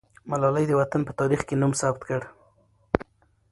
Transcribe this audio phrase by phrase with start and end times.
[0.29, 2.21] ملالۍ د وطن په تاریخ کې نوم ثبت کړ.